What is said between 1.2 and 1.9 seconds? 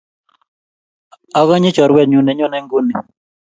Akanyi